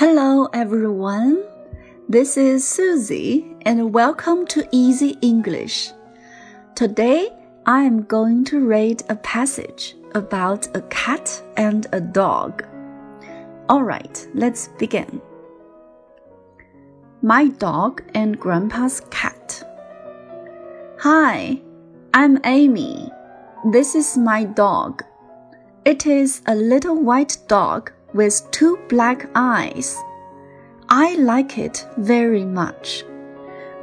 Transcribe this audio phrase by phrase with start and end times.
[0.00, 1.44] Hello, everyone.
[2.08, 5.90] This is Susie, and welcome to Easy English.
[6.74, 7.28] Today,
[7.66, 12.64] I am going to read a passage about a cat and a dog.
[13.68, 15.20] All right, let's begin.
[17.20, 19.62] My dog and Grandpa's cat.
[21.00, 21.60] Hi,
[22.14, 23.10] I'm Amy.
[23.70, 25.04] This is my dog.
[25.84, 29.96] It is a little white dog with two black eyes.
[30.88, 33.04] I like it very much.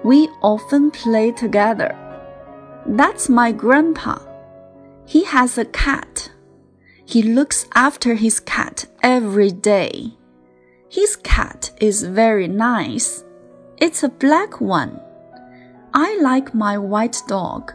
[0.04, 1.96] We often play together.
[2.86, 4.20] That's my grandpa.
[5.06, 6.32] He has a cat.
[7.06, 10.14] He looks after his cat every day.
[10.90, 13.24] His cat is very nice.
[13.78, 15.00] It's a black one.
[15.94, 17.72] I like my white dog,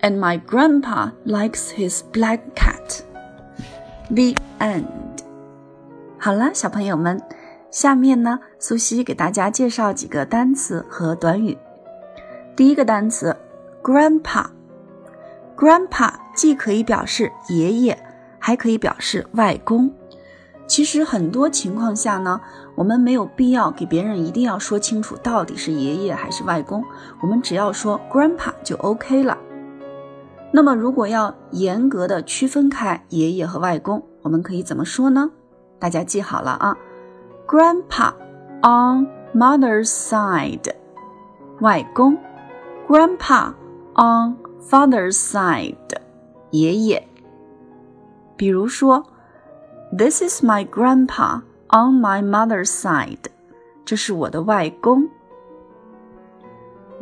[0.00, 3.02] and my grandpa likes his black cat.
[4.10, 5.05] The end.
[6.26, 7.22] 好了，小朋友们，
[7.70, 11.56] 下面呢，苏西给大家介绍几个单词和短语。
[12.56, 13.36] 第一个单词
[13.80, 17.96] ，grandpa，grandpa 既可以表示爷爷，
[18.40, 19.88] 还可以表示外公。
[20.66, 22.40] 其实很多情况下呢，
[22.74, 26.82] 我们没有必要给别人一定要说清楚到底是爷爷还是外公，
[27.22, 29.38] 我们只要说 grandpa 就 OK 了。
[30.50, 35.30] 那么如果要严格的区分开爷爷和外公，我们可以怎么说呢？
[35.79, 36.77] 大家记好了啊，
[37.47, 38.13] Grandpa
[38.61, 40.73] on mother's side，
[41.59, 42.17] 外公；
[42.87, 43.53] Grandpa
[43.95, 45.75] on father's side，
[46.51, 47.07] 爷爷。
[48.35, 49.05] 比如说，
[49.97, 53.25] This is my grandpa on my mother's side，
[53.85, 55.09] 这是我的外公。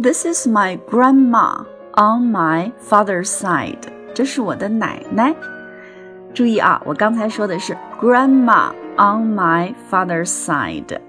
[0.01, 3.81] This is my grandma on my father's side，
[4.13, 5.35] 这是我的奶奶。
[6.34, 11.00] 注意啊，我刚才说的是 grandma on my father's side。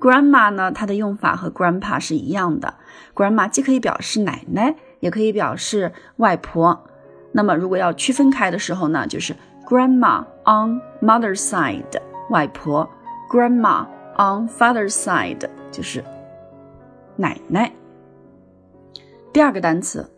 [0.00, 2.74] grandma 呢，它的用法和 grandpa 是一样的。
[3.14, 6.84] grandma 既可以表示奶奶，也可以表示外婆。
[7.30, 9.32] 那么如果要区分开的时候呢，就是
[9.68, 12.90] grandma on mother's side 外婆
[13.30, 16.02] ，grandma on father's side 就是
[17.14, 17.70] 奶奶。
[19.32, 20.10] 第二个单词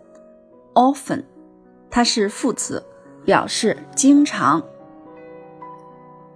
[0.72, 1.22] often，
[1.90, 2.82] 它是副词。
[3.24, 4.62] 表示经常。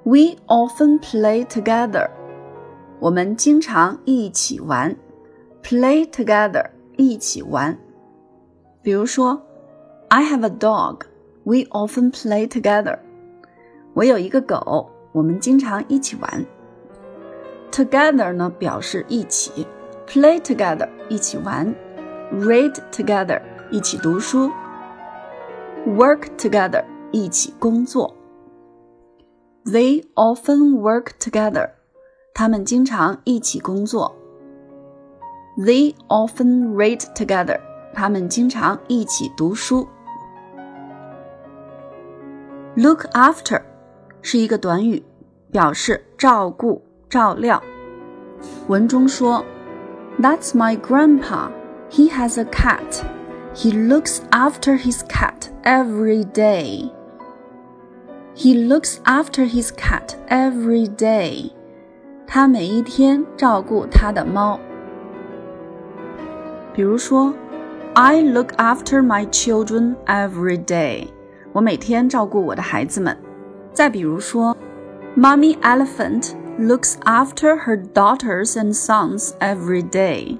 [0.04, 2.08] We often play together。
[2.98, 4.96] 我们经常一起玩。
[5.62, 7.78] Play together，一起玩。
[8.80, 9.42] 比如说
[10.08, 11.02] ，I have a dog。
[11.44, 12.98] We often play together。
[13.92, 16.46] 我有一个狗，我们经常一起玩。
[17.70, 19.66] Together 呢表示一起
[20.06, 21.74] ，play together 一起玩
[22.32, 24.50] ，read together 一起读书。
[25.87, 28.15] work together 一起工作。
[29.65, 31.69] They often work together，
[32.33, 34.15] 他们经常一起工作。
[35.57, 37.59] They often read together，
[37.93, 39.87] 他们经常一起读书。
[42.75, 43.61] Look after
[44.21, 45.03] 是一个短语，
[45.51, 47.61] 表示照顾、照料。
[48.67, 49.45] 文中说，
[50.19, 51.49] That's my grandpa.
[51.91, 53.03] He has a cat.
[53.53, 56.91] He looks after his cat every day.
[58.35, 61.51] He looks after his cat every day.
[62.25, 64.59] 他每一天照顾他的猫。
[66.73, 67.33] 比如说，
[67.93, 71.09] I look after my children every day.
[71.51, 73.15] 我每天照顾我的孩子们。
[73.71, 74.57] 再比如说，
[75.15, 80.39] Mommy elephant looks after her daughters and sons every day.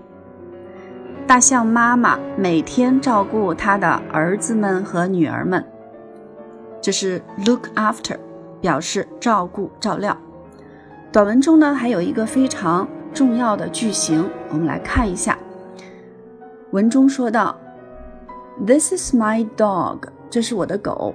[1.29, 5.63] 大象妈妈每天照顾它的儿子们和女儿们，
[6.81, 8.17] 这是 look after，
[8.63, 10.17] 表示照顾照料。
[11.13, 15.39] 短文中呢还有一个非常重要的句型，我们来看一下。
[16.71, 17.55] 文中说到
[18.67, 19.99] ：“This is my dog，
[20.31, 21.15] 这是我的狗。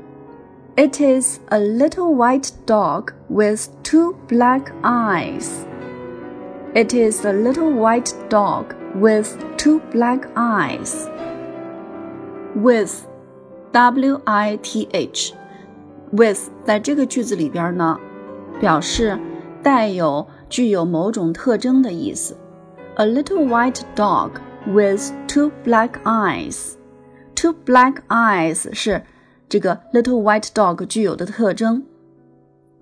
[0.75, 5.49] It is a little white dog with two black eyes.
[6.75, 11.08] It is a little white dog。” with two black eyes.
[12.54, 13.06] With,
[13.72, 15.34] W I T H,
[16.10, 17.98] with 在这个句子里边呢，
[18.60, 19.18] 表示
[19.62, 22.36] 带有具有某种特征的意思。
[22.96, 24.32] A little white dog
[24.66, 26.74] with two black eyes.
[27.36, 29.02] Two black eyes 是
[29.48, 31.84] 这个 little white dog 具有的特征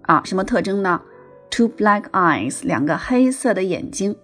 [0.03, 1.03] 啊，什么特征呢？
[1.51, 4.17] Two black eyes，两个黑色的眼睛。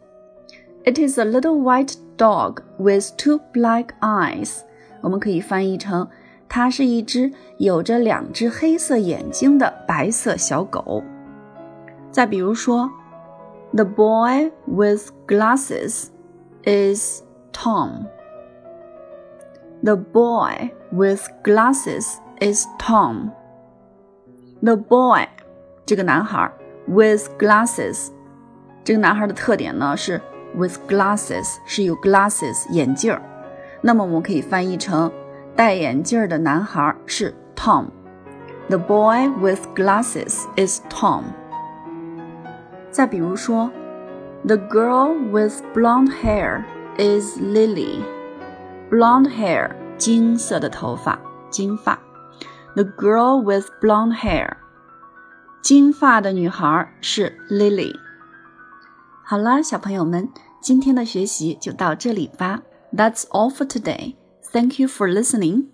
[0.86, 4.58] It is a little white dog with two black eyes。
[5.00, 6.08] 我们可以翻译成，
[6.48, 11.02] 它是一只有着两只黑色眼睛的白色小狗。
[12.10, 12.90] 再比如说
[13.72, 16.08] The boy with glasses
[16.64, 17.22] is
[17.52, 18.06] Tom.
[19.82, 23.30] The boy with glasses is Tom.
[24.60, 25.26] The boy
[25.86, 26.52] 这个男孩
[26.86, 28.10] with glasses
[28.84, 30.20] 这个男孩的特点呢是
[30.56, 33.22] with glasses 是有 glasses 眼镜儿，
[33.80, 35.10] 那么我们可以翻译成
[35.56, 41.24] 戴眼镜儿的男孩是 Tom。The boy with glasses is Tom。
[42.90, 43.70] 再比如说，
[44.44, 46.64] The girl with blonde hair
[46.96, 51.18] is Lily。Blonde hair，金色的头发，
[51.48, 51.98] 金发。
[52.74, 54.56] The girl with blonde hair，
[55.62, 57.94] 金发的女孩是 Lily。
[59.24, 60.28] 好了，小朋友们，
[60.66, 62.62] 今天的学习就到这里吧。
[62.94, 64.14] That's all for today.
[64.52, 65.66] Thank you for listening.